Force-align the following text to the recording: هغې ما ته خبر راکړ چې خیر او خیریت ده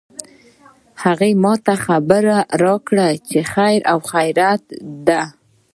هغې 1.03 1.31
ما 1.43 1.53
ته 1.65 1.73
خبر 1.85 2.23
راکړ 2.63 2.97
چې 3.29 3.39
خیر 3.53 3.79
او 3.91 3.99
خیریت 4.09 4.63
ده 5.07 5.21